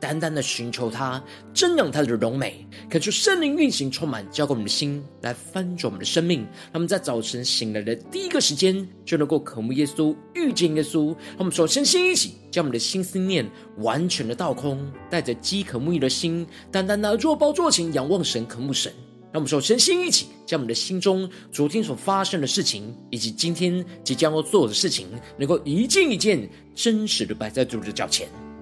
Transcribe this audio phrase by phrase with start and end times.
[0.00, 1.22] 单单的寻求他，
[1.54, 6.40] 瞻仰他的荣美，恳求圣灵运行，充满浇灌我们的心，来翻转我们的生命。
[6.40, 11.08] 让我们在早晨醒来的第一个时间，就能够渴慕耶稣，遇见耶稣。
[11.08, 18.90] 让我们首先先一起将我们的心思念完全的倒空，带着饥渴慕义的心，单单的坐宝座前仰望神，渴慕神。
[19.32, 25.06] 让我们首先先一起将我们的心中昨天所发生的事情，以及今天即将要做的事情，
[25.36, 28.26] 能够一件一件真实的摆在主的脚前。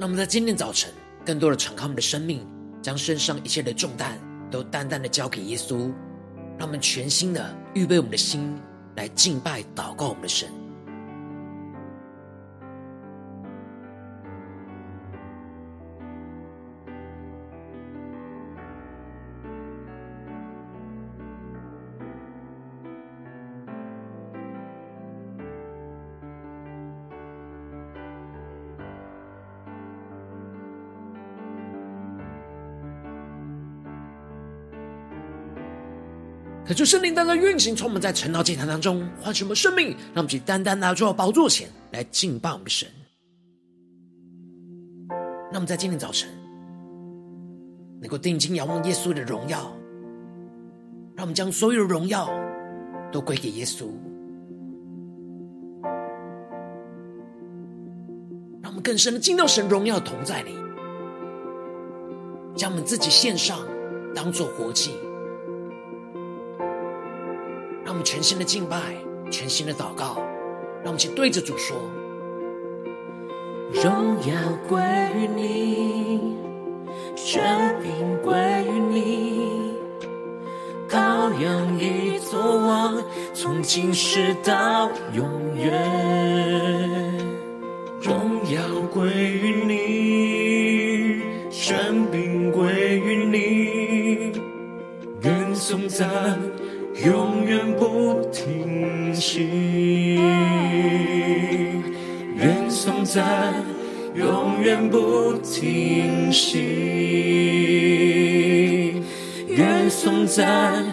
[0.00, 0.90] 那么在今天早晨，
[1.26, 2.40] 更多的敞开我们的生命，
[2.80, 4.18] 将身上一切的重担
[4.50, 5.92] 都单单的交给耶稣。
[6.58, 8.58] 让我们全心的预备我们的心，
[8.96, 10.48] 来敬拜、祷告我们的神。
[36.70, 42.86] 可就圣灵单单运行，充满在晨祷祭坛当中，唤醒我们生命，让我们去单单拿到宝座前来敬拜我们的神。
[45.52, 46.30] 那么在今天早晨，
[48.00, 49.72] 能够定睛仰望耶稣的荣耀，
[51.16, 52.30] 让我们将所有的荣耀
[53.10, 53.88] 都归给耶稣，
[58.62, 60.54] 让我们更深的进到神荣耀的同在里，
[62.54, 63.58] 将我们自己献上，
[64.14, 64.92] 当作活祭。
[68.02, 68.76] 全新的敬拜，
[69.30, 70.16] 全新的祷告，
[70.82, 71.76] 让我们去对着主说：
[73.72, 74.34] 荣耀
[74.68, 74.80] 归
[75.16, 76.36] 于你，
[77.14, 77.90] 权柄
[78.22, 78.34] 归
[78.64, 79.74] 于你，
[80.88, 83.02] 羔羊已作王，
[83.32, 85.24] 从今世到永
[85.56, 85.70] 远。
[88.00, 88.60] 荣耀
[88.92, 94.32] 归于你，权柄归于你，
[95.22, 96.40] 愿颂赞。
[98.12, 100.18] 不停息，
[102.34, 103.54] 愿颂赞，
[104.16, 106.64] 永远不停息，
[109.46, 110.84] 愿颂赞，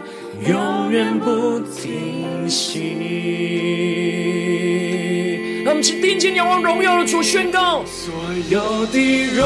[0.47, 2.93] 永远不停息。
[5.65, 7.83] 让我们去定睛仰望荣耀的主，宣告。
[7.85, 8.13] 所
[8.47, 9.43] 有的荣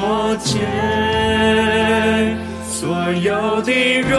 [0.00, 0.60] 你左肩，
[2.64, 4.18] 所有的荣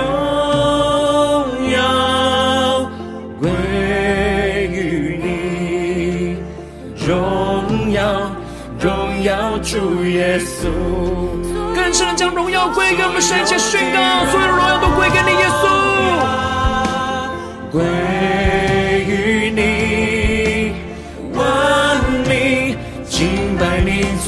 [1.72, 2.90] 耀
[3.40, 3.50] 归
[4.72, 6.38] 于你，
[7.06, 8.04] 荣耀
[8.80, 10.70] 荣耀主耶稣。
[11.74, 15.64] 更深的将荣耀归给我们神，且宣告所有的荣耀都归给你耶稣。
[17.72, 17.82] 归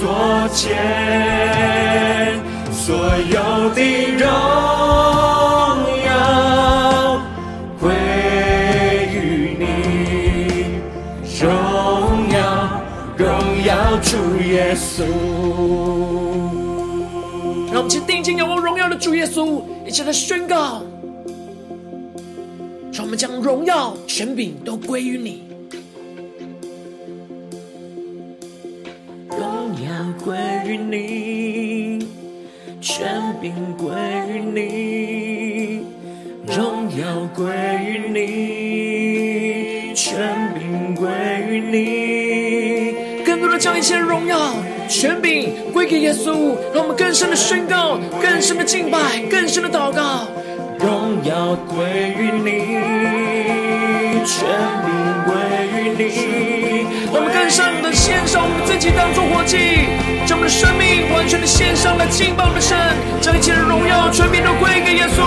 [0.04, 0.12] 所
[0.50, 0.76] 见。
[2.74, 3.82] 所有的
[4.18, 4.28] 荣
[6.06, 7.22] 耀
[7.80, 7.88] 归
[9.14, 9.64] 于你，
[11.40, 11.48] 荣
[12.34, 12.36] 耀
[13.16, 13.30] 荣
[13.64, 15.06] 耀主耶稣。
[17.72, 20.82] 让我们去定睛仰望荣耀的主耶稣，一起来宣告，
[22.92, 25.53] 让我们将荣耀权柄都归于你。
[30.22, 32.08] 归于你，
[32.82, 33.08] 权
[33.42, 33.90] 柄归
[34.30, 35.86] 于你，
[36.46, 37.46] 荣耀归
[37.86, 41.10] 于你，权柄归
[41.50, 43.24] 于你。
[43.26, 44.54] 更多的将一切荣耀
[44.88, 48.98] 权柄归给耶稣，让我们更深的宣告，更深的敬拜，
[49.30, 50.28] 更深的祷告。
[50.80, 52.50] 荣耀归于你，
[54.26, 54.46] 权
[54.84, 54.92] 柄
[55.26, 55.34] 归
[55.74, 56.04] 于你。
[57.14, 59.88] 让我们更深的献上我们自己当作活祭，
[60.28, 62.76] 将我们的生命完全的献上来敬拜我们的神，
[63.22, 65.24] 将一切的荣耀、全面都归给耶稣。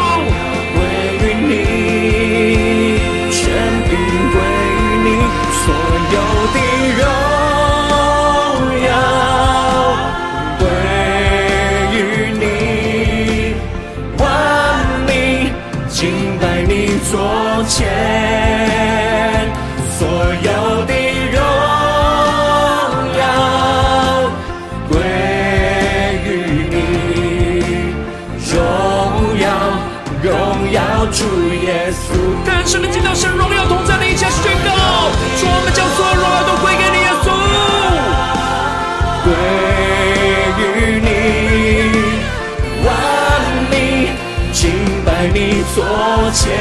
[46.36, 46.52] 前，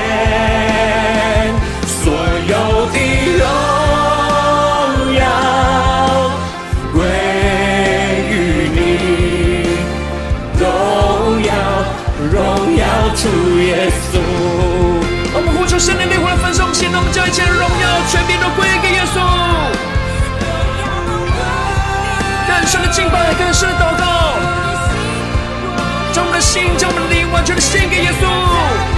[1.86, 2.14] 所
[2.48, 2.54] 有
[2.94, 2.98] 的
[3.36, 3.44] 荣
[5.20, 5.22] 耀
[6.94, 6.98] 归
[8.32, 8.34] 于
[8.74, 8.80] 你，
[10.58, 10.64] 荣
[11.44, 11.52] 耀
[12.32, 12.34] 荣
[12.78, 12.82] 耀
[13.18, 13.28] 主
[13.60, 14.16] 耶稣。
[15.34, 19.20] 我们呼求圣灵烈火的焚烧，现在我们将一切荣耀、权柄都归给耶稣。
[22.48, 24.40] 更深的敬拜，更深的祷告，
[26.14, 28.95] 将我们的心，将我们的灵，完全的献给耶稣。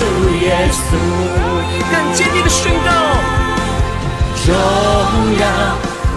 [0.00, 0.96] 主耶稣，
[1.92, 2.90] 更坚定的宣告，
[4.46, 4.50] 荣
[5.38, 5.44] 耀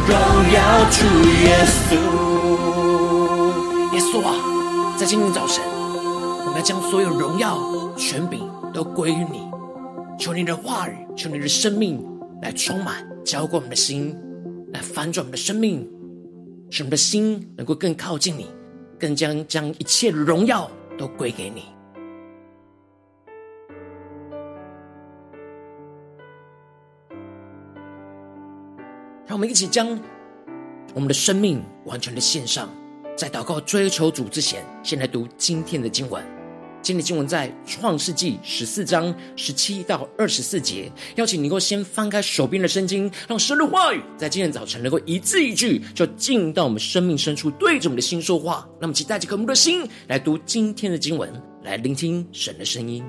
[0.07, 0.15] 荣
[0.53, 0.57] 耀
[0.89, 0.95] 主
[1.43, 1.99] 耶稣。
[3.93, 7.59] 耶稣啊，在今天早晨，我们要将所有荣耀、
[7.97, 9.51] 权柄都归于你。
[10.17, 12.01] 求你的话语，求你的生命
[12.41, 14.17] 来充满，浇灌我们的心，
[14.71, 15.85] 来翻转我们的生命，
[16.69, 18.47] 使我们的心能够更靠近你，
[18.97, 21.65] 更将将一切荣耀都归给你。
[29.25, 29.87] 让我们一起将
[30.93, 32.69] 我们的生命完全的献上，
[33.15, 36.23] 在祷告追求主之前，先来读今天的经文。
[36.81, 40.91] 今天的经文在创世纪十四章十七到二十四节。
[41.15, 48.67] 邀请你能够先翻开手边的圣经，让神的话语在今天早晨能够一字一句，就进到我们生命深处，对着我们的心说话。
[48.81, 51.31] 那么，请带着渴慕的心来读今天的经文，
[51.63, 53.01] 来聆听神的声音。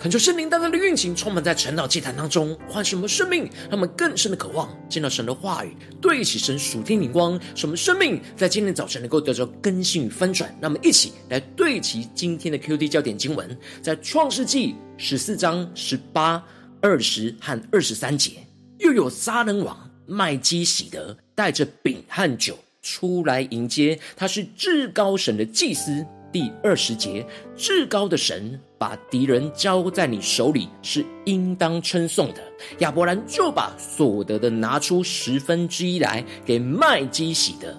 [0.00, 10.50] 恳求圣灵大大的运行，充满在晨祷祭坛当中，唤醒我们生命，让我们更深的渴望见到神的话语，对齐神属天灵光，使我们生命在今天早晨能够得着更新与翻转。
[10.58, 16.42] 让我们一起来对齐今天的 QD 焦点经文，在创世纪十四章十八、
[16.80, 18.46] 二十和二十三节，
[18.78, 26.02] 又有撒冷王麦基洗德带着饼和酒出来迎接，他是至高神的祭司。
[26.32, 27.26] 第二十节，
[27.56, 32.40] 至高的神把敌人交在你手里，是应当称颂的。
[32.78, 37.76] 亚伯兰就把所得的拿出十分之一来给麦基洗德。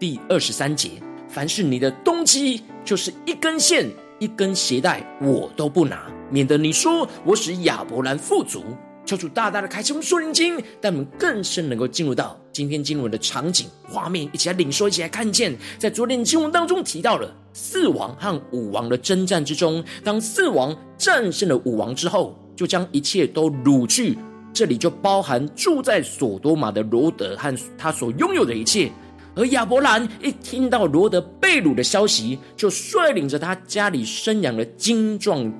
[0.00, 0.92] 第二十三节，
[1.28, 3.86] 凡是你的东西，就是一根线、
[4.18, 8.64] 一根鞋带，我都不拿，免得你说我使亚伯兰富足。
[9.04, 15.54] 求主大大的开启我们属灵经，带我们更深能够进入到今天经文的场景画面，一起来领受，一起来看见。
[15.78, 24.16] 在昨天经文当中提到了四王和五王的征战之中，当四王战胜了五王之后，就将一切都掳去。
[24.52, 28.90] 这里就包含住在所多玛的罗德和他所拥有的一切。
[29.34, 35.50] 而亚伯兰一听到罗德被掳的消息，就率领着他家里生养的精壮。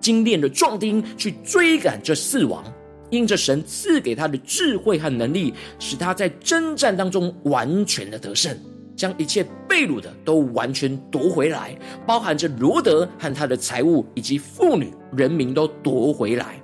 [0.00, 2.64] 精炼的壮丁去追赶这四王，
[3.10, 8.56] 因着神赐给他的智慧和能力，使他在征战当中完全的得胜，
[8.96, 16.60] 将一切被掳的都完全夺回来，包含着罗德和他的财物以及妇女人民都夺回来。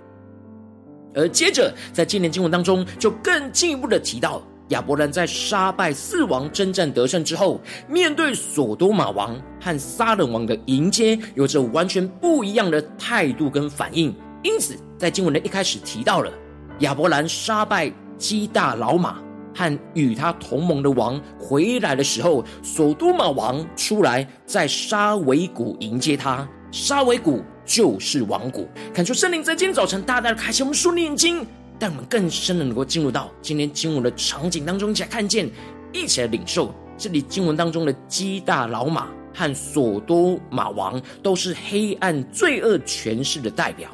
[1.14, 4.42] 而接着在今年经文当中，就更进一步的提到。
[4.68, 14.14] 亚伯兰在杀败四王、征战得胜之后，面对所多玛王和撒冷王的迎接，有着完全不一样的态度跟反应。
[14.42, 16.32] 因此，在经文的一开始提到了
[16.78, 19.20] 亚伯兰杀败基大老马
[19.54, 26.48] 和与他同盟的王回来的时候，所多玛王出来在沙维谷迎接他。
[26.70, 28.68] 沙维谷就是王谷。
[28.94, 31.46] 恳求圣灵在今天早晨大大的开启我们属灵眼睛。
[31.80, 35.50] 让我们更深的能够进入到今天经文的场景当中，一起来看见，
[35.92, 43.90] 一起来领受这里经文当中的基大老马和所多玛王都是黑暗罪恶权势的代表。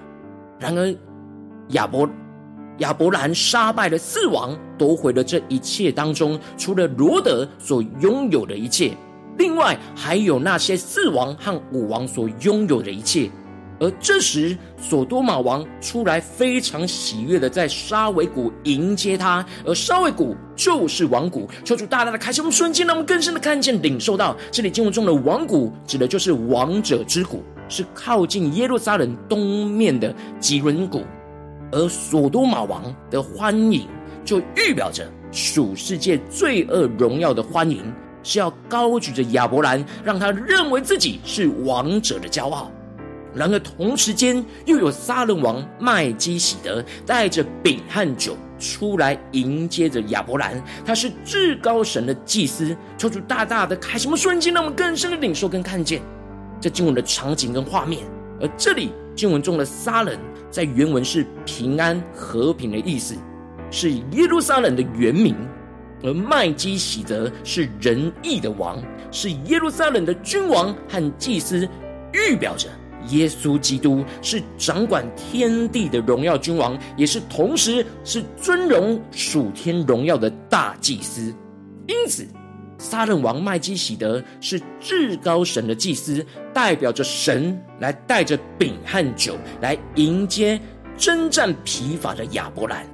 [0.58, 0.94] 然而
[1.70, 2.06] 亚伯
[2.78, 8.92] 亚伯兰杀败了四王，夺回了这一切当中，除了罗德所拥有的一切，
[9.36, 13.30] 另外还有那些四王和五王所拥有的一切。
[13.80, 21.48] 而这时，所多玛王出来，非常喜悦的在沙维谷迎接他，而沙维谷就是王谷。
[21.64, 31.04] 求主大大的开启我们瞬间，让我们更深的看见、领受到这里经文中的王谷，指的就是王者之谷，是靠近耶路撒冷东面的吉伦谷。
[31.70, 33.86] 而所多玛王的欢迎，
[34.24, 37.82] 就预表着属世界罪恶荣耀的欢迎，
[38.22, 42.70] 是要高举着亚伯兰，让他认为自己是王者的骄傲。
[43.34, 52.74] 然而，同时间又有撒冷王麦基洗德带着饼和酒出来迎接着亚伯兰，他是至高神的祭司。
[52.96, 56.00] 抽出大大的开什么瞬间，让我们更深的领受跟看见
[56.58, 58.02] 这经文的场景跟画面。
[58.40, 60.16] 而这里经文中的撒冷，
[60.48, 63.16] 在原文是平安和平的意思，
[63.68, 65.34] 是耶路撒冷的原名；
[66.04, 71.68] 而麦基洗德是仁义的王，是耶路撒冷的君王和祭司，
[72.12, 72.68] 预表着。
[73.10, 81.34] 耶稣基督是掌管天地的荣耀君王，也是同时是尊荣属天荣耀的大祭司。
[81.86, 82.26] 因此，
[82.78, 90.58] 撒人王麦基洗德是至高神的祭司，代表着神来带着饼和酒来迎接
[90.96, 92.86] 征战疲乏的亚伯兰。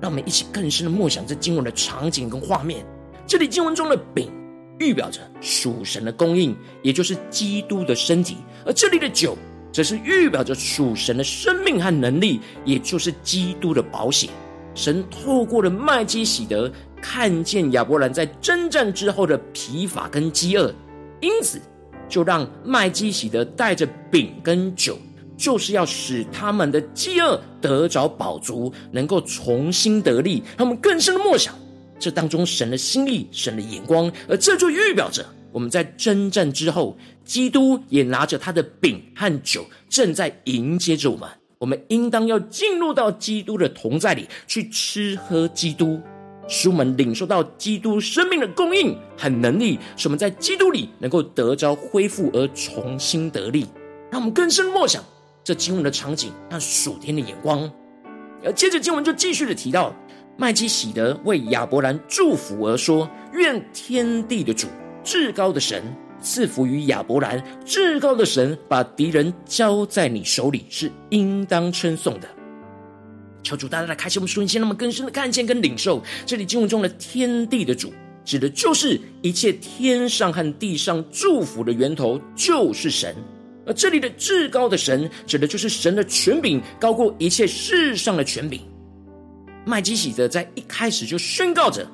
[0.00, 2.84] 让我们一起更深的默想这经文的场景跟画面。
[3.26, 4.30] 这里经文中的饼
[4.78, 9.36] 预表着属神的供应，也就是基督的身体；而这里的酒。
[9.70, 14.30] 则是预表着属神的生命和能力，也就是基督的保险。
[14.74, 20.72] 神透过了麦基洗德，看见亚伯兰在征战之后的疲乏跟饥饿，
[21.20, 21.60] 因此
[22.08, 24.98] 就让麦基洗德带着饼跟酒，
[25.36, 30.42] 就是要使他们的饥饿得着饱足，能够重新得力。
[30.56, 31.54] 让我们更深的默想
[31.98, 35.24] 这当中神的心意、神的眼光，而这就预表着。
[35.50, 41.28] 我们在征战之后，基督也拿着他的饼和酒，正在迎接着我们。
[41.58, 46.00] 我们应当要进入到基督的同在里，去吃喝基督，
[46.48, 53.66] 使我们领受到基督生命的供应和能力，使我们在基督里能够得着恢复而重新得力。
[54.10, 55.04] 让我们更深默想
[55.44, 57.70] 这经文的场景那属天的眼光。
[58.42, 59.94] 而接着经文就继续的提到，
[60.36, 64.66] 麦基洗德为亚伯兰祝福而说：“愿天地的主。”
[65.04, 65.82] 至高的神
[66.20, 67.42] 赐福于亚伯兰。
[67.64, 72.28] 至高的神把敌人交在你手里，是应当称颂的。
[73.42, 77.92] 求主大大的开启我们属灵心，让我们更深的看见跟领受这里经文中的天地的主，
[78.24, 83.14] 指的就是一切天上和地上祝福的源头，就是神。
[83.66, 88.60] 而这里的至高的神，指的就是神的权柄高过一切世上的权柄。
[89.64, 91.86] 麦基洗德在一开始就宣告着，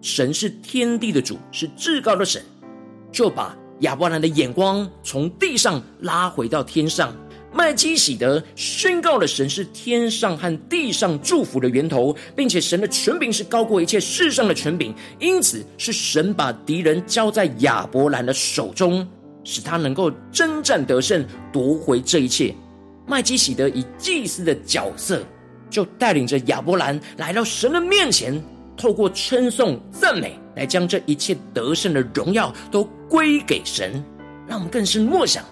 [0.00, 2.40] 神是天地的主，是至高的神，
[3.10, 7.12] 就把亚伯兰的眼光从地上拉回到天上。
[7.56, 19.06] 麦基洗德宣告了神是天上和地上祝福的源头，并且神的权柄是高过一切世上的权柄，因此是神把敌人交在亚伯兰的手中。
[19.42, 22.52] 使他能够征战得胜，夺回这一切。
[23.06, 25.22] 麦基洗德以祭司的角色，
[25.70, 28.42] 就带领着亚伯兰来到神的面前，
[28.76, 34.04] 透过称颂赞美，来将这一切得胜的荣耀都归给神。
[34.48, 35.44] 让我们更深默想，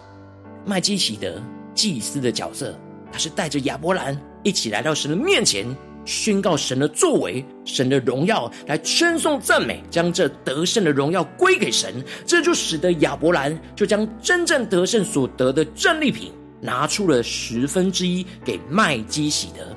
[0.66, 1.40] 麦基洗德
[1.74, 2.78] 祭司的角色，
[3.10, 5.66] 他是带着亚伯兰一起来到神的面前。
[6.06, 11.94] 宣告神的作为，神的荣耀，来称颂赞美，将这得胜的荣耀归给神。
[12.26, 19.74] 这就使得亚伯兰就将真正得胜所得的战利品拿出了十分之一给麦基洗德。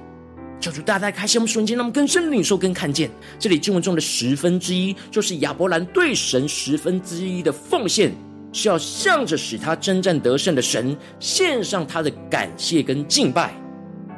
[0.60, 8.12] 求主大大开心，我们瞬间，让我们更深领受跟看见，这里经文中的十分之一，就是亚伯兰对神十分之一的奉献，
[8.58, 13.54] 是要向着使他征战得胜的神献上他的感谢跟敬拜。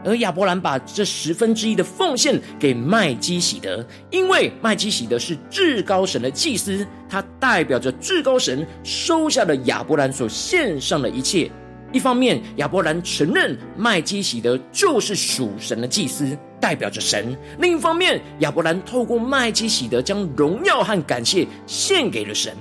[0.06, 11.52] 而亚伯兰把这十分之一的奉献给麦基洗德，因为麦基洗德是至高神的祭司，他代表着至高神收下了亚伯兰所献上的一切。
[11.92, 22.56] 一方面，亚伯兰承认麦基洗德就是属神的祭司，代表着神；另一方面，亚伯兰透过麦基洗德将荣耀和感谢献给了神。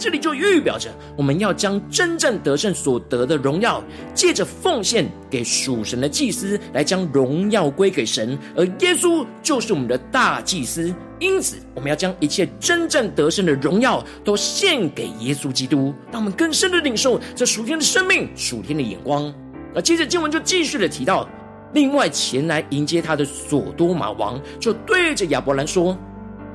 [0.00, 3.84] 这里就预表着，我们要将真正得胜所得的荣耀，
[4.14, 8.36] 借着奉献给属神的祭司，来将荣耀归给神。
[8.56, 19.30] 而耶稣就是我们的大祭司，因此我们要将一切真正得胜的荣耀都献给耶稣基督，让我们更深的领受这属天的生命、属天的眼光。
[19.74, 21.28] 而接着经文就继续的提到，
[21.74, 25.94] 另外前来迎接他的所多玛王，就对着亚伯兰说：“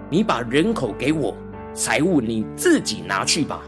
[0.10, 1.38] 你把人口给我。”
[1.76, 3.62] 财物你自己拿去吧。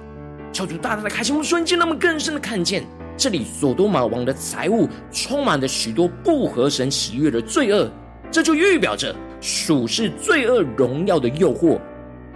[0.53, 2.83] 求主大大的开心我们瞬间，让我们更深的看见，
[3.17, 7.91] 这里所多玛王的财物充满着许多不合神喜悦的罪恶，
[8.31, 11.77] 这就预表着属世罪恶荣耀的诱惑。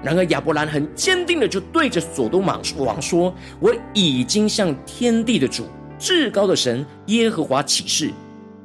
[0.03, 5.65] 然而亚伯兰很坚定的就对着所多玛王说：“我已经向天地的主、
[5.97, 8.12] 至高的神耶和华起誓。”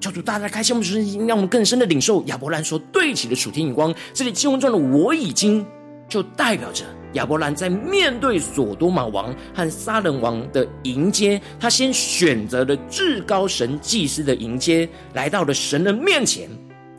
[0.00, 3.94] 求主大大开心我们瞬间，让我们更深的领受亚伯兰所对齐的属天眼光。
[4.12, 5.64] 这里经文中的“我已经”。
[6.08, 16.48] 就代表着亚伯兰在面对所多玛王和撒人王的迎接，他先选择了至高神祭司的迎接，来到了神的面前。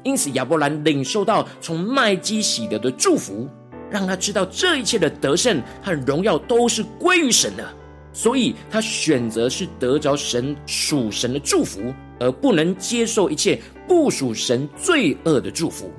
[0.04, 3.48] 因此，亚伯兰领受到从麦基洗德的祝福，
[3.89, 7.67] 让他知道这一切的得胜和荣耀都是归于神的，
[8.13, 15.91] 所以他选择是得着神属神的祝福，而不能接受一切不属神罪恶的祝福。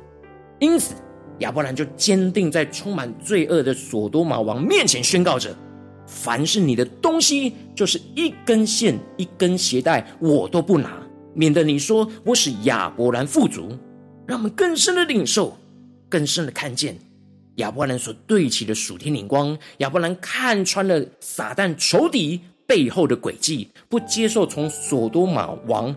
[0.59, 0.95] 因此，
[1.39, 5.57] 亚伯兰就坚定在充满罪恶的所多玛王面前宣告着
[6.07, 11.01] ：“凡是你的东西，就是一根线、一根鞋带，我都不拿，
[11.35, 13.77] 免得你说我使亚伯兰富足。”
[14.27, 15.57] 让我们更深的领受，
[16.09, 16.99] 更深的看见
[17.55, 19.57] 亚伯兰所对齐的属天灵光。
[19.79, 25.97] 亚伯兰看穿了撒旦仇敌背后的诡计，不接受从所多玛王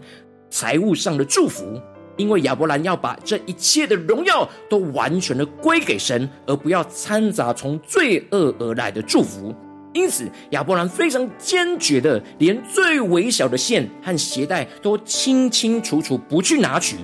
[0.49, 1.81] 财务上的祝福。
[2.17, 9.53] 因为亚伯兰要把这一切的荣耀都完全的归给神，而不要掺杂从罪恶而来的祝福。
[9.93, 16.95] 因此，亚伯兰非常坚决的，连最微小的线和鞋带都清清楚楚不去拿取。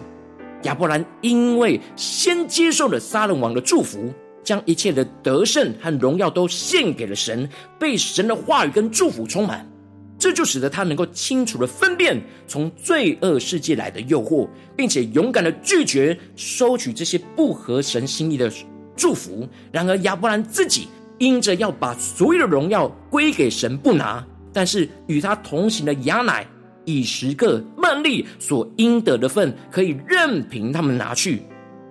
[0.63, 9.69] 亚伯兰因为先接受了撒冷王的祝福，将一切的得胜和荣耀都献给了神，被神的话语跟祝福充满。
[10.19, 18.51] 这就使得他能够清楚的分辨从罪恶世界来的诱惑，并且勇敢的拒绝收取这些不合神心意的
[18.95, 19.47] 祝福。
[19.71, 20.87] 然而亚伯兰自己
[21.19, 26.45] 因着要把所有的荣耀归给神不拿，但是与他同行的亚乃、
[26.83, 31.43] 以十个、曼利所应得的份，可以任凭他们拿去。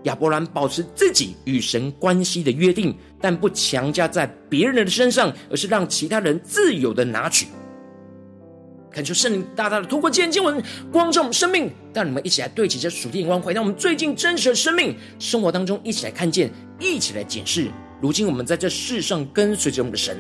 [0.03, 7.47] 亚伯兰保持自己与神关系的约定，但不强加在别人的身上，而是让其他人自由的拿取。
[8.91, 17.71] 恳求圣灵大大的透过今天经文光照我们生命，让你们一起来对齐这属地眼光，回到我们最近真实的生命生活当中，一起来看见，一起来检视。
[18.01, 20.17] 如今我们在这世上跟随着我们的神，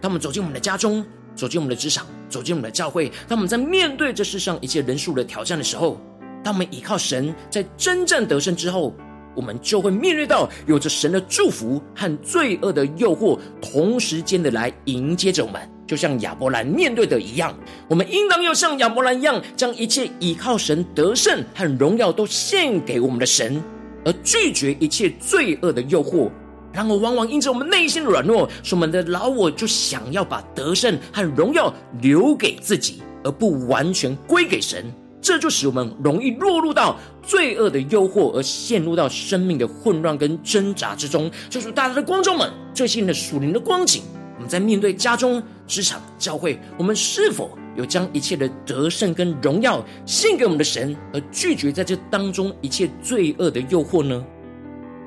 [0.00, 3.10] 当我们走进我们的家中，走进我们的职场，走进我们的教会。
[3.28, 6.00] 当我们在面对这世上一切人数的挑战的时候，
[6.42, 8.94] 当我们依靠神，在真正得胜之后，
[9.36, 17.54] 我们就会面对到有着神的祝福和罪恶的诱惑，同时间的来迎接着我们，就像亚伯兰面对的一样。
[17.86, 23.62] 我们应当要像亚伯兰一样，将一切依靠神得胜和荣耀都献给我们的神，
[24.04, 26.30] 而拒绝一切罪恶的诱惑。
[26.72, 31.72] 然而，往往因着我们内心的软弱，使我们的老我就想要把得胜和荣耀
[32.02, 34.84] 留给自己，而不完全归给神。
[35.26, 41.28] 这就使我们容易落入到罪恶的诱惑，而陷入到生命的混乱跟挣扎之中。
[41.50, 44.04] 就是大家的观众们，最近的属灵的光景，
[44.36, 54.24] 我们在面对家中、职场、教会，我们是否有将一切的得胜跟荣耀献给我们的神，而拒绝在这当中一切罪恶的诱惑呢？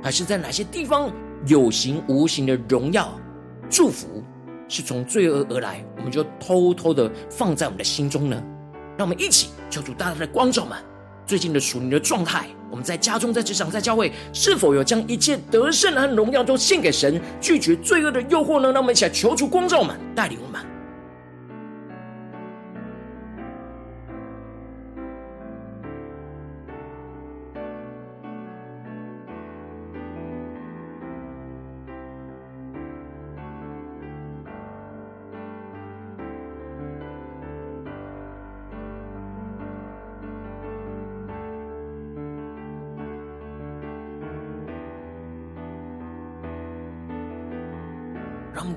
[0.03, 1.09] 还是在哪些地方
[1.47, 3.17] 有形无形的荣耀
[3.69, 4.21] 祝福
[4.67, 8.43] 是从罪恶而来，我们就偷偷的放在我们的心中呢？
[8.99, 10.77] 让我们一起求主大大的光照们，
[11.25, 18.73] 最近的属灵的状态，我们在家中、在职场、在教会，是否有将一切得胜和荣耀都献给神，拒绝罪恶的诱惑呢？
[18.73, 20.59] 让我们一起来求主光照们，带领我们。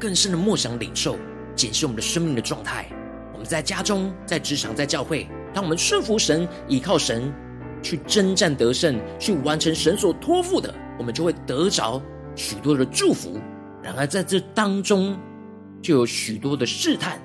[0.02, 1.16] 更深的默想、领受、
[1.54, 2.88] 检视我们的生命的状态。
[3.32, 7.32] 我们在家中、在职场、在教会，当我们顺服神、倚靠神，
[7.80, 12.02] 去征战得胜，去完成神所托付的，我们就会得着
[12.34, 13.40] 许多的祝福。
[13.80, 15.16] 然而在这当中，
[15.80, 17.22] 就有许多的试探，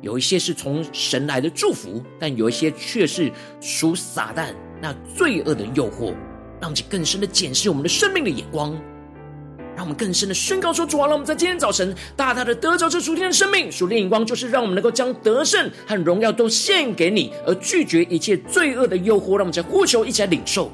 [0.00, 6.14] 有一些是从神来的祝福，但有一些却是属撒旦那罪恶的诱惑。
[6.58, 8.74] 让我们更深的检视我们的生命的眼光。
[9.78, 19.36] 让我们更深的宣告说：“主啊，让我们在今天早晨大大的得着这属天的生命，属天眼光，就是让我们能够将得胜和荣耀都献给你，而拒绝一切罪恶的诱惑。
[19.36, 20.68] 让我们在呼求，一起来领受。”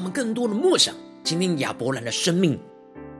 [0.00, 2.58] 我们更多的默想，今天亚伯兰的生命，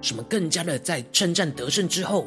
[0.01, 2.27] 使我们更加的在征战得胜之后，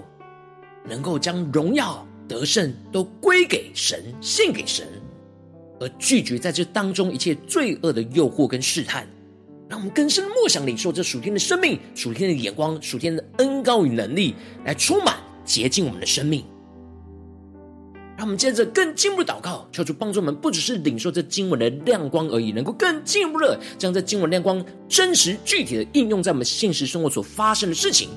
[0.88, 4.88] 能够将荣耀得胜都归给神，献给神，
[5.80, 9.08] 而拒绝在这当中一切罪恶的诱惑跟试探。
[9.68, 14.36] 让我们更深的默想领受这属天的生命、属天的眼光、属天的恩膏与能力，
[14.66, 16.46] 来充满洁净我们的生命。
[18.24, 28.08] 让我们接着更进一步的祷告，求主帮助我们，不只是领受这经文的亮光而已，能够更进一步的将这经文亮光真实具体的应用在我们现实生活所发生的事情。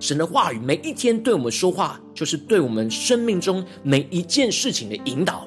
[0.00, 5.46] 神的话语每一天对我们说话，就是对我们生命中每一件事情的引导。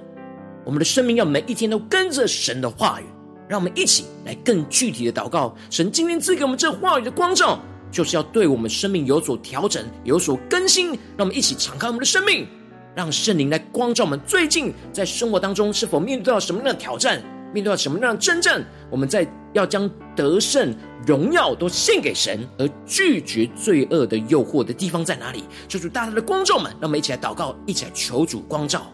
[0.63, 3.05] 我们的生命要每一天都跟着神的话语，
[3.49, 5.57] 让我们一起来更具体的祷告。
[5.71, 7.59] 神今天赐给我们这话语的光照，
[7.91, 10.89] 就是要对我们生命有所调整、有所更新。
[10.89, 12.45] 让我们一起敞开我们的生命。
[12.97, 17.21] 让圣灵来光照我们，最近在生活当中是否面对到什么样的挑战，
[17.53, 18.65] 面对到什么样的征战？
[18.89, 25.43] 我们在要将得胜、荣耀都献给神，而拒绝罪恶的诱惑的地方在哪里？
[25.67, 28.87] 求主大大的光照们，让我们一起来祷告，一起来求主光照。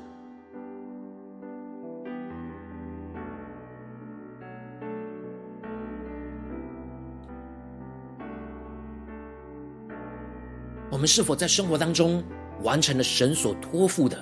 [10.92, 12.22] 我们是否在生活当中，
[12.64, 14.18] 完成了神所托付的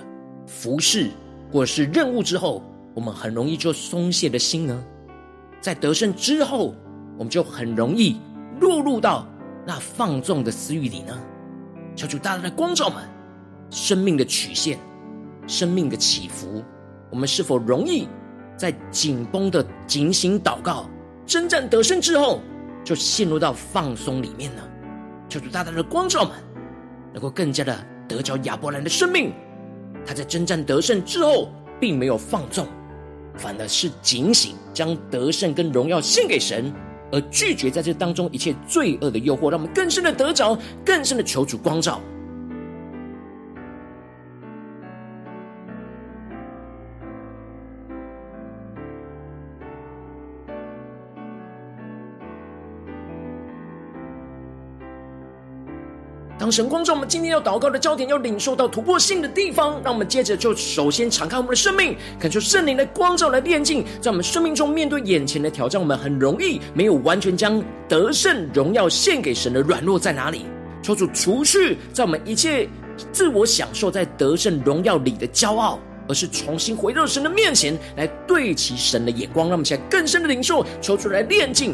[0.47, 1.10] 服事
[1.51, 4.84] 或者是任务之后，我们很容易就松懈的心呢？
[5.62, 6.75] 在得胜之后，
[7.17, 8.19] 我们就很容易
[8.60, 9.27] 落入到
[9.65, 11.17] 那放纵的私欲里呢？
[11.95, 13.04] 求主大大的光照们，
[13.69, 14.80] 生命的曲线，
[15.45, 16.63] 生命的起伏，
[17.10, 18.08] 我们是否容易
[18.58, 20.89] 在紧绷的警醒祷告
[21.25, 22.41] 征战得胜之后，
[22.84, 24.62] 就陷入到放松里面呢？
[25.30, 26.32] 求主大大的光照们，
[27.13, 29.32] 能够更加的得着亚伯兰的生命。
[30.06, 32.67] 他在征战得胜之后，并没有放纵，
[33.38, 36.74] 反而是警醒，将得胜跟荣耀献给神，
[37.12, 42.02] 而拒绝在这当中一切罪恶的诱惑，让我们更深的得着，更深的求主光照。
[56.51, 64.51] 神光照我们今天要祷告的焦点，要领受到突破性的地方，让我们接着就首先敞开我们的生命，感受圣灵的光照来炼净，在我们生命。
[64.51, 70.45] 中面对眼前的挑战，我们很容易没有完全将得胜荣耀献给神的软弱在哪里？
[70.83, 72.67] 求主除去在我们一切
[73.13, 81.73] 自我享受在得胜荣耀里的骄傲，而是重新回到神的面前来对齐神的眼光，让我们现在更深的领受，求主来炼净。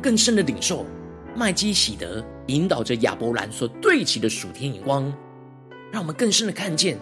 [0.00, 0.86] 更深的领受
[1.36, 5.12] 麦基洗德引导着亚伯兰所对齐的属天眼光，
[5.92, 6.98] 让我们更深的看见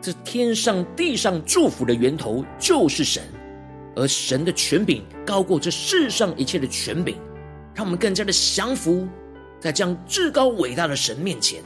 [0.00, 3.22] 这天上地上祝福的源头就是神，
[3.94, 7.16] 而神的权柄高过这世上一切的权柄，
[7.74, 9.08] 让我们更加的降服
[9.58, 11.62] 在这样至高伟大的神面前，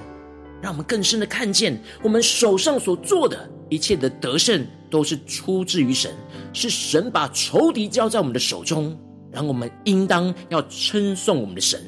[0.63, 6.15] 让我们更深的看见我们手上所做的一切的得胜都是出自于神，
[6.53, 8.97] 是神把仇敌交在我们的手中。
[9.33, 11.81] 然后我们应当要称颂我们的神，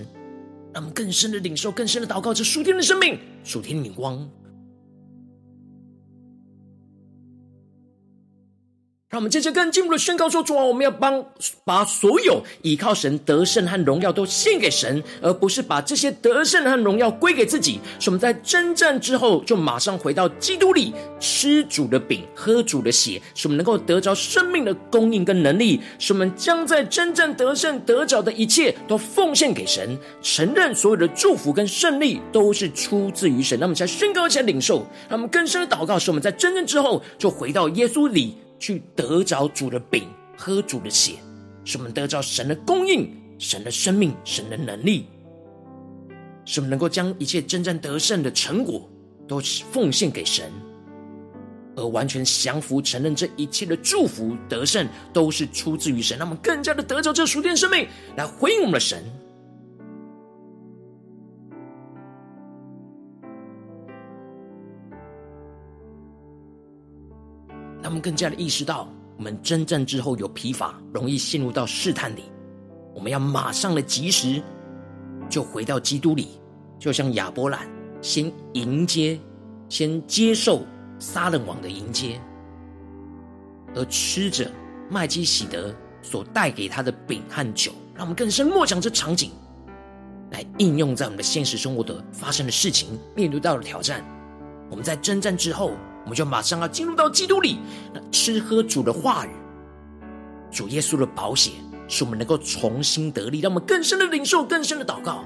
[0.72, 4.28] 让我们更深的领受、更深的祷告，这属天的生命、属天的光。
[9.12, 11.22] 让我们接着更进一步的宣告说：“主啊，我们要帮
[11.66, 17.78] 把所有依靠神得胜和荣耀都献给神，而不是把这些得胜和荣耀归给自己。
[18.00, 25.78] 使我们在征战之后，就马上回到基督里，吃主的饼，喝主的血，使我们能够得着生命的供应跟能力。
[25.98, 33.60] 使我们将在征战得胜得着的一切都奉献给神，承认所有的祝福跟胜利都是出自于神。
[33.60, 34.86] 那么，才宣告，才领受。
[35.10, 41.14] 让我们更深的祷告，使我们在征战之后，就回到耶稣里。”去得着主的饼，喝主的血，
[41.64, 45.06] 使我们得着神的供应、神的生命、神的能力，
[46.44, 48.88] 使我们能够将一切征战得胜的成果
[49.26, 49.40] 都
[49.72, 50.48] 奉献给神，
[51.74, 59.02] 而完全降服、承认这一切的祝福得胜都是出自于神，让我们更加的得着这属天生命，来回应我们的神。
[67.92, 72.22] 他们更加的意识到，我们征战之后有疲乏，容易陷入到试探里。
[72.94, 74.42] 我们要马上的及时，
[75.28, 76.40] 就回到基督里，
[76.78, 77.68] 就像亚伯兰
[78.00, 79.20] 先迎接、
[79.68, 80.64] 先接受
[80.98, 82.18] 撒冷王的迎接，
[83.74, 84.50] 而吃着
[84.88, 89.32] 麦基洗德所带给他的饼和酒，让我们更深默想这场景，
[90.30, 94.02] 来应用在我们的现实生活的发生的事情，面对到的挑战。
[94.70, 95.72] 我们在征战之后。
[96.04, 97.58] 我们就马上要进入到基督里，
[97.94, 99.30] 那吃喝主的话语，
[100.50, 101.52] 主耶稣的保险，
[101.88, 105.24] 使我们能够重新得力，让我们更深的领受，更深的祷告。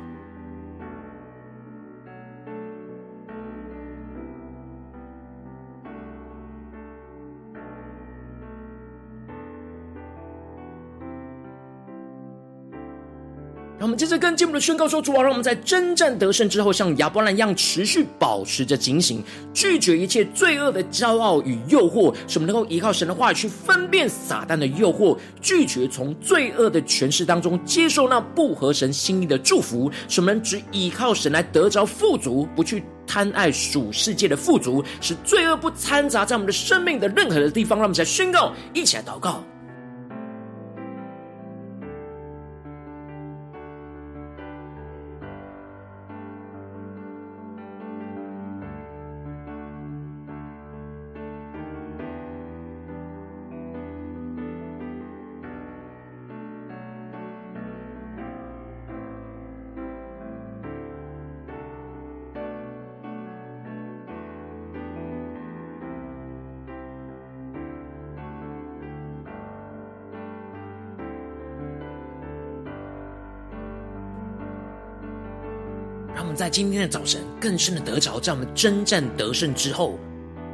[13.96, 37.78] 接着更进一步的宣告说：“主啊，让我们在征战得胜之后，像亚伯兰一样，持续保持着警醒，拒绝一切罪恶的骄傲与诱惑，使我们能够依靠神的话语去分辨撒旦的诱惑，拒绝从罪恶的权势当中接受那不合神心意的祝福，使我们只依靠神来得着富足，不去贪爱属世界的富足，使罪恶不掺杂在我们的生命的任何的地方。
[37.78, 39.42] 让我们来宣告，一起来祷告。”
[76.36, 79.98] 在今天的早晨，更深的得着，在我们征战得胜之后，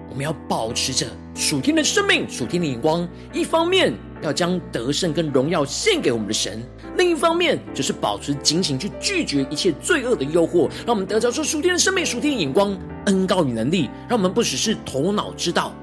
[0.09, 3.07] 我们要保持着属天的生命、属天的眼光。
[3.33, 3.93] 一方面
[4.23, 6.61] 要将得胜跟荣耀献给我们的神；
[6.97, 15.75] 另一方面，就是保持警醒，去拒绝一切罪恶的诱惑，让我们得着说属天的生命、属天的眼光、恩膏与能力，让我们不只是头脑知道，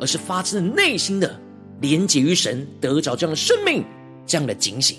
[0.00, 1.40] 而是发自内心的
[1.80, 3.84] 连结于神，得着这样的生命、
[4.26, 4.98] 这样的警醒。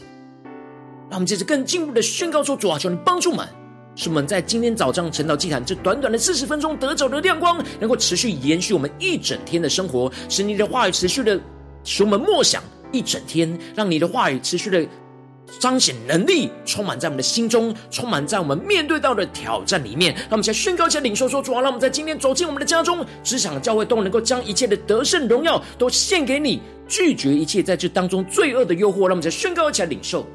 [1.09, 3.45] 让我们接着更进一步的宣告说：主啊，求你帮助我们。
[3.95, 11.39] 是我们在今天早上晨祷祭坛这短短的四十分钟得着的亮光，能够持续延续我们一整天的生活，使你的话语持续的
[11.83, 14.85] 使我们默想一整天，让你的话语持续的
[15.59, 20.13] 彰显能力，充满在我们的心中，充满在我们面对到的挑战里面。
[20.13, 29.01] 让我们先宣告一下领受说：主啊，让我们在今天走进我们的家中、职场、教会，都能够将一切的得胜荣耀都献给你，拒绝一切在这当中罪恶的诱惑。
[29.01, 30.25] 让我们再宣告一下领受。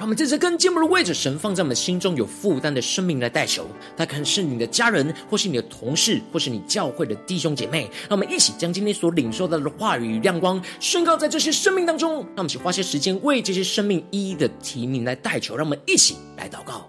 [0.00, 3.66] 让我们在这更进步的位置，神放在我们心中有负担的生命来代求。
[3.94, 7.82] 他可能是你的家人，或是你的同事，或是你教会的弟兄姐妹。
[8.08, 12.14] 让我们一起将今天所领受到的话语与亮光宣告在这些生命当中。
[12.14, 15.54] 让我们一起花些时间为这些生命一一的提名来代求。
[15.54, 16.88] 让我们一起来祷告。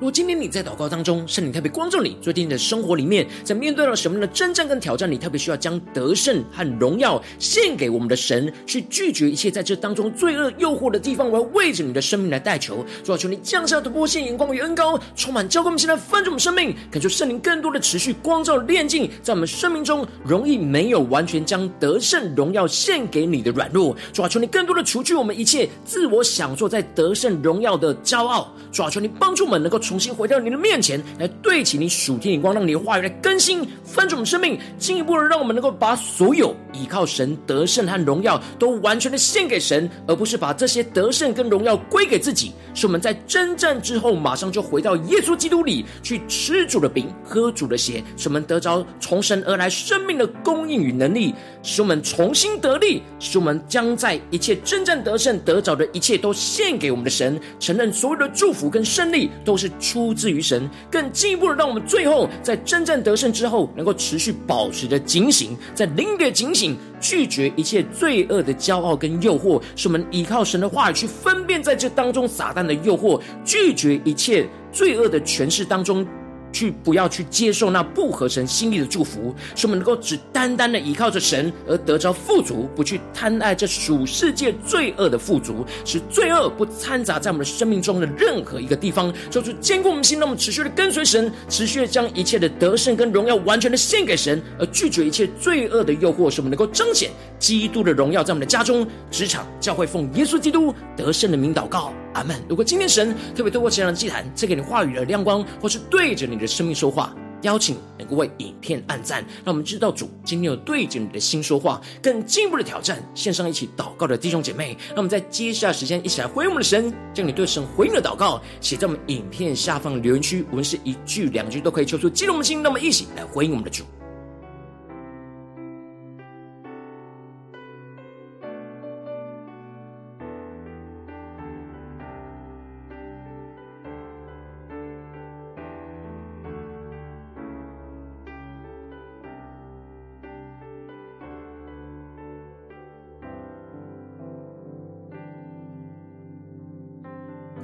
[0.00, 11.28] 如今天你在祷告当中，圣灵特别光照你，最近你的生活里面，在面对了什么样的征战跟挑战，你特别需要将得胜和荣耀献给我们的神，去拒绝一切在这当中罪恶诱惑的地方。
[11.28, 23.96] 我要为着你的生命来代求，主啊，求你降下突破线、眼光与恩膏，充满教灌我们，现在翻转我们生命，感受圣灵更多的持续光照、炼净，在我们生命中容易没有完全将得胜荣耀献给你的软弱。
[24.12, 28.54] 主啊，求你更多的除去我们一切自我享受在得胜荣耀的骄傲。
[28.70, 29.76] 主啊，求你帮助我们能够。
[29.88, 42.52] 重新回到你的面前来，对齐你属天眼光，让你的话语来更新翻转我们生命，进一步的让我们能够把所有依靠神得胜和荣耀都完全的献给神，而不是把这些得胜跟荣耀归给自己。
[42.74, 59.72] 是我们在征战之后，马上就回到耶稣基督里去吃主的饼，喝主的血，使我们得着从神而来生命的供应与能力，使我们重新得力，使我们将在一切真正得胜得着的一切都献给我们的神，承认所有的祝福跟胜利都是。
[59.78, 76.06] 出自于神，更进一步的，让我们最后在真正得胜之后，能够持续保持着警醒，在灵里的警醒，拒绝一切罪恶的骄傲跟诱惑，使我们依靠神的话语去分辨在这当中撒旦的诱惑，拒绝一切罪恶的权势当中。
[76.52, 101.92] 去不要去接受那不合神心意的祝福，使我们能够只单单的依靠着神而得着富足，不去贪爱这属世界罪恶的富足，使罪恶不掺杂在我们的生命中的任何一个地方，就是坚固我们心，让我们持续的跟随神，持续的将一切的得胜跟荣耀完全的献给神，而拒绝一切罪恶的诱惑，使我们能够彰显基督的荣耀在我们的家中、职场、教会，奉耶稣基督得胜的名祷告。
[102.14, 102.34] 阿门。
[102.48, 107.12] 如果今天神特别透过这样的祭坛赐给你话语的亮光，或是对着你你的生命说话，
[107.42, 113.02] 邀请能够为影片按赞，让我们知道主今天有对着你的心说话，更进一步的挑战。
[113.12, 123.82] 线上一起祷告的弟兄姐妹，那我们在接下来时间一起来回应我们的神，将你对神回应的祷告写在我们影片下方的留言区，无论是一句两句都可以，求出激动的心，那么一起来回应我们的主。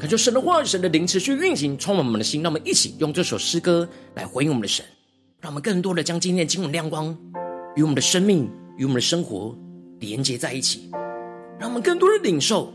[0.05, 2.42] 恳求神的话语、神的灵持续运行，充满我们的心。
[2.42, 4.84] 让我们一起用这首诗歌来回应我们的神，
[5.40, 7.16] 让我们更多的将今天的经文亮光
[7.74, 8.46] 与我们的生命、
[8.76, 9.57] 与我们的生活
[10.00, 10.90] 连接在一起，
[11.59, 12.70] 让我们更多的领受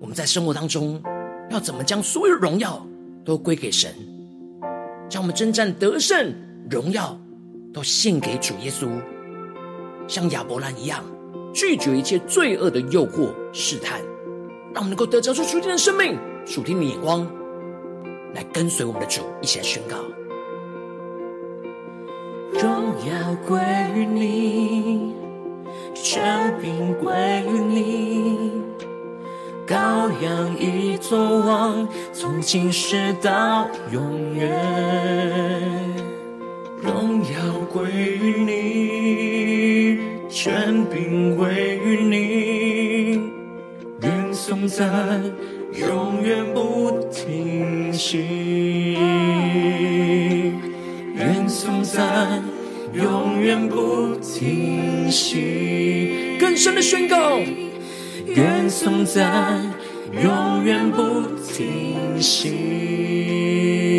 [0.00, 1.00] 我们在生活当中
[1.48, 2.84] 要怎么将所有荣耀
[3.24, 3.94] 都归给神，
[5.08, 6.34] 将我们征战得胜
[6.68, 7.16] 荣耀
[7.72, 8.88] 都献给主耶稣，
[10.08, 11.04] 像亚伯兰一样
[11.54, 14.00] 拒绝一切罪恶的诱惑试探。
[14.74, 16.18] 让我们能够得着出属天的生命、
[16.48, 17.26] 属天的眼光，
[18.34, 19.98] 来跟随我们的主，一起来宣告：
[22.54, 23.60] 荣耀归
[23.94, 25.12] 于你，
[25.92, 27.12] 权柄归
[27.46, 28.62] 于你，
[29.66, 34.48] 羔羊已作王，从今世到永远。
[36.80, 43.28] 荣耀归于你，权柄归于你。
[44.32, 44.88] 颂赞
[45.80, 48.96] 永远不停息，
[51.14, 52.42] 愿颂赞
[52.92, 56.36] 永远不停息。
[56.40, 57.38] 更深的宣告，
[58.34, 59.72] 愿颂赞
[60.20, 61.22] 永远不
[61.52, 63.97] 停息。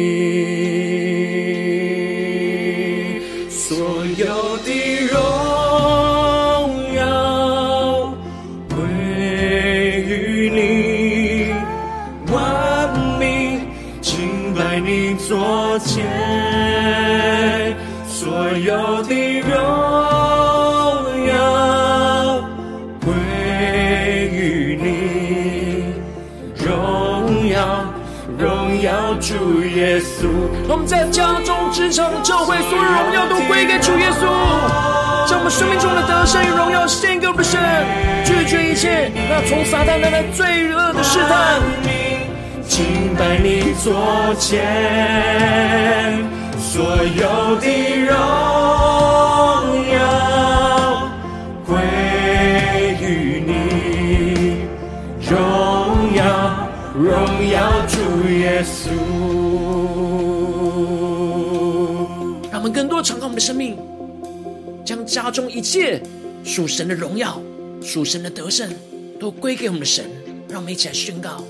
[14.59, 16.03] 在你左前，
[18.05, 19.49] 所有的荣
[21.29, 22.43] 耀
[22.99, 23.13] 归
[24.33, 25.93] 于你，
[26.61, 27.85] 荣耀
[28.37, 30.27] 荣耀主耶稣。
[30.67, 34.27] 我们在家中、职场、教会，所有荣耀都归给主耶稣。
[35.25, 37.57] 将我们生命中的得胜与荣耀献给我们的神，
[38.25, 41.61] 拒绝一切那从撒旦带来罪恶的试探。
[42.79, 44.63] 敬拜你座前，
[46.57, 47.67] 所有的
[48.05, 48.15] 荣
[49.91, 49.99] 耀
[51.67, 51.75] 归
[53.01, 53.51] 于你，
[55.29, 55.35] 荣
[56.15, 56.23] 耀
[56.95, 57.11] 荣
[57.51, 57.99] 耀主
[58.29, 58.95] 耶稣。
[62.49, 63.77] 让我们更多敞开我们的生命，
[64.85, 66.01] 将家中一切
[66.45, 67.41] 属神的荣耀、
[67.81, 68.71] 属神的得胜，
[69.19, 70.05] 都归给我们的神。
[70.47, 71.43] 让我们一起来宣告。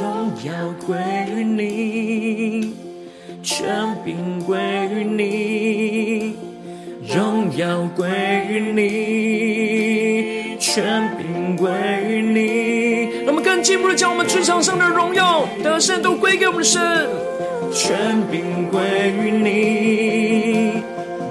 [0.00, 0.52] 荣耀
[0.84, 0.96] 归
[1.32, 2.74] 于你，
[3.42, 4.58] 权柄归
[4.92, 6.34] 于你，
[7.14, 8.08] 荣耀归
[8.48, 11.70] 于你，权柄归
[12.08, 13.22] 于你。
[13.24, 16.82] 那么更进一步的将我们职场上的荣耀得胜都归给我们的神。
[17.72, 17.96] 权
[18.30, 20.72] 柄归于你，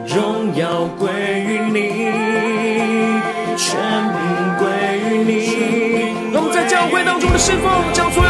[0.08, 1.80] 荣耀归于你，
[3.58, 3.78] 权
[4.14, 4.22] 柄
[4.58, 4.66] 归
[5.10, 5.34] 于你。
[6.34, 8.23] 让我们在教会当中的侍奉，将所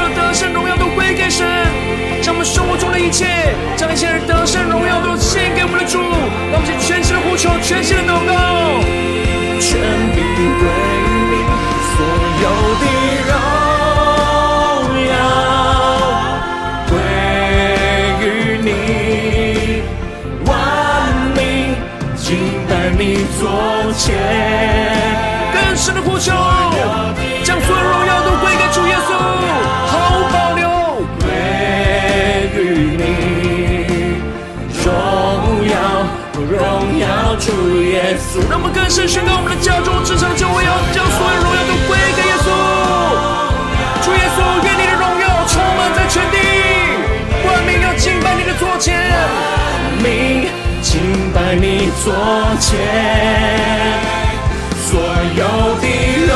[38.34, 38.41] 稣。
[38.49, 42.49] 让我们更深宣告，我们的家中、职场、教会，要将所有荣耀都归给耶稣。
[44.01, 46.41] 主耶稣，愿你的荣耀充满在全地，
[47.45, 50.49] 万民要敬拜你的座前，万民
[50.81, 52.11] 敬拜你座
[52.59, 52.73] 前，
[54.81, 54.97] 所
[55.38, 55.86] 有的
[56.25, 56.34] 荣。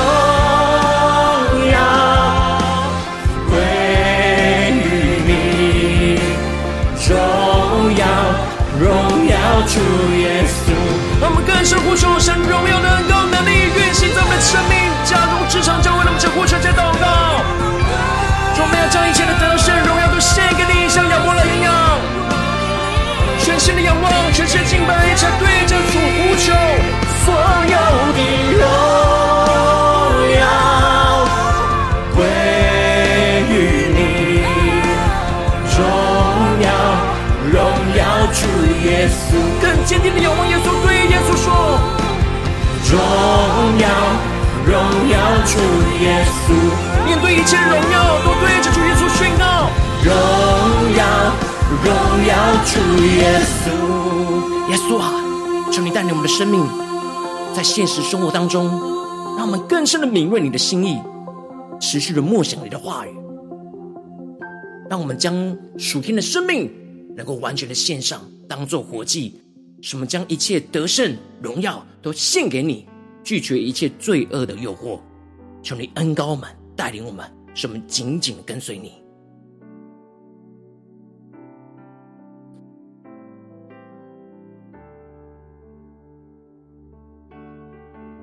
[9.70, 10.47] 主耶稣，让我们
[11.48, 17.42] 更深呼求神荣耀的恩膏能力运行在我们的生命、家中、职场、教会，让我们只呼求、接祷告。
[18.60, 21.72] 我们要将一切的得胜、荣耀都献给你，像亚伯兰一样，
[23.40, 26.52] 全心的仰望，全心的敬拜，一起对着主呼求，
[27.24, 27.34] 所
[27.64, 27.78] 有
[28.12, 28.20] 的
[28.58, 28.66] 荣
[30.36, 30.44] 耀
[32.14, 32.26] 归
[33.48, 34.44] 于你，
[35.78, 35.80] 荣
[36.60, 36.68] 耀
[37.54, 37.56] 荣
[37.96, 38.42] 耀主
[38.84, 39.40] 耶稣。
[39.62, 40.50] 更坚定的仰望
[45.48, 45.60] 主
[46.04, 46.54] 耶稣。
[47.06, 49.70] 面对一切荣耀，都对着主耶稣宣告：
[50.04, 50.12] 荣
[50.96, 51.02] 耀，
[51.84, 51.88] 荣
[52.28, 52.32] 耀
[52.66, 52.74] 主
[53.18, 53.66] 耶稣。
[54.70, 55.08] 耶稣啊，
[55.72, 56.66] 求你带领我们的生命，
[57.56, 58.68] 在现实生活当中，
[59.38, 61.00] 让我们更深的敏锐你的心意，
[61.80, 63.10] 持续的默想你的话语，
[64.90, 66.70] 让我们将属天的生命
[67.16, 68.20] 能够完全的献上，
[68.50, 69.42] 当做活祭，
[69.82, 72.86] 使我们将一切得胜荣耀都献给你，
[73.24, 75.00] 拒绝一切罪恶的诱惑。
[75.68, 78.94] 求你恩膏我们，带领我们，使我们紧紧跟随你。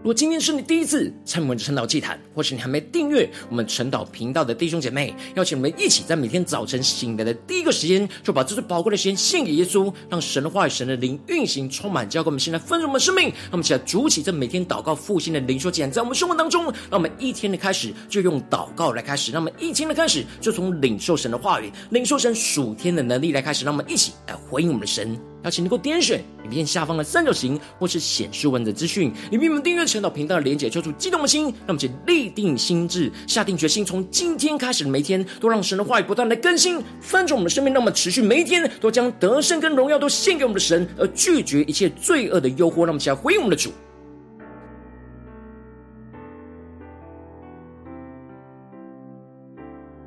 [0.04, 13.28] 如果今天是你第一次参与我们的晨祷祭坛，或是你还没订阅我们晨祷频道的弟兄姐妹，邀请我们一起在每天早晨醒来的第一个时间，就把这最宝贵的时间献给耶稣，让神的话语、神的灵运行充满，交给我们现在丰盛的生命。
[13.28, 25.18] 让我们起来筑起这每天祷告复兴的灵说：，既然，在我们生活当中，让我们一天的开始就用祷告来开始，让我们一天的开始就从领受神的话语、领受神属天的能力来开始，让我们一起来回应我们的神。
[25.44, 43.70] 邀请能够点选影片下方的三角形，或是显示文字资讯，里面我们订阅陈导频道的连结，抽出激动的心，让我们一起立定心智，下定决心，从今天开始的每一天，都让神的话语不断的更新，翻转我们的生命，让我们持续每一天都将得胜跟荣耀都献给我们的神，而拒绝一切罪恶的诱惑，让我们起来回应我们的主。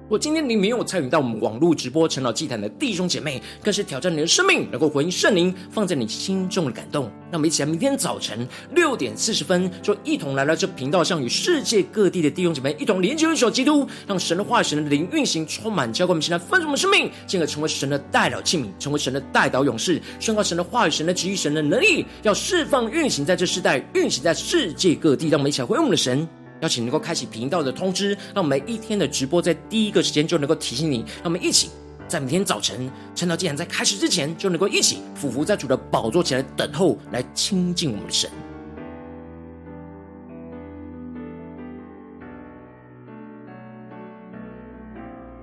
[0.07, 7.11] 如果今天你没有参与到我们网络直播晨祷祭坛的弟兄姐妹，更是挑战你的生命，能够回应圣灵放在你心中的感动。
[7.29, 25.27] 让我们一起来，明天早晨六点四十分，就一同来到这频道上，与世界各地的弟兄姐妹一同连接、一手基督，让神的话、神的灵运行充满，教灌我们现在丰盛的生命，进而成为神的代表器皿，成为神的代表勇士，宣告神的话语、神的旨意、神的能力，要释放运行在这世代，运行在世界各地。
[25.27, 26.25] 让我们一起来回应我们的神。
[26.61, 30.99] 邀请能够开启频道的通知，让我们每一天的直播在第一个时间就能够提醒你。
[31.17, 31.69] 让我们一起
[32.07, 38.29] 在每天早晨，趁到祭坛在开始之前，就能够一起俯伏在主的宝座前来等候，来亲近我们的神。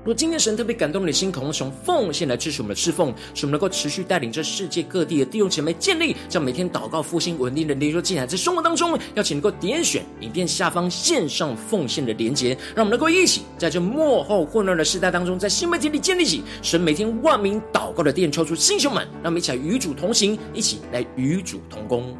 [0.04, 22.14] 如果今天神特别感动你的心，渴望从奉献来支持我们的侍奉，使我们能够持续带领这世界各地的弟兄姐妹建立这样每天祷告复兴稳定的灵修祭坛，在生活当中，邀请能够点选影片下方线上奉献的连结，让我们能够一起在这幕后混乱的时代当中，在新媒体里建立起神每天万名祷告的殿，抽出弟兄们，让我们一起来与主同行，一起来与主同工。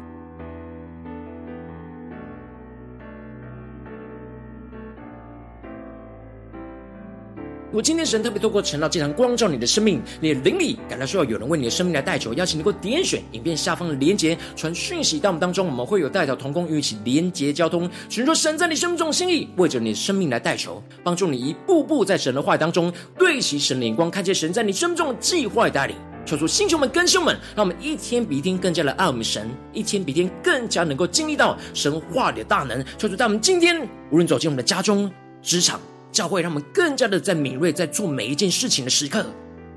[7.75, 25.97] 如果今天神特别透过晨祷祭坛光照你的生命，你的灵里感到需要有人为你的生命来代求，邀请能够点选影片下方的连结，传讯息到我们当中，我们会有代祷同工与一起连结交通，寻求神在你生命中的心意，为着你的生命来代求，帮助你一步步在神的话语当中对齐神的眼光，看见神在你生命中的计划带领。
[26.25, 32.81] 求主星球们、更新们，让我们一天比一天更加的爱我们神，一天比一天更加能够经历到神话里的大能。
[32.97, 35.11] 求主在我们今天无论走进我们的家中、
[35.41, 35.77] 职场。
[36.15, 39.25] 教会让我们更加的在敏锐，在做每一件事情的时刻，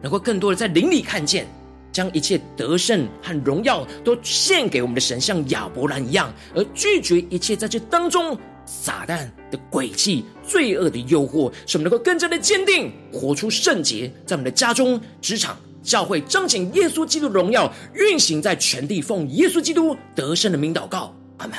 [0.01, 1.49] 能够更多的在灵里看见，
[1.91, 21.59] 将一切得胜和荣耀都献给我们的神，像亚伯兰一样，而拒绝一切在这当中撒旦的诡计、罪恶的诱惑，使我们能够更加的坚定，活出圣洁，在我们的家中、职场、教会彰显耶稣基督的荣耀，运行在全地，奉耶稣基督得胜的名祷告，阿门。